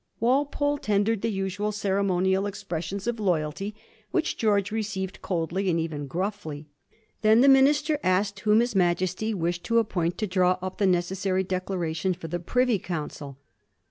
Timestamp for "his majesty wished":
8.61-9.63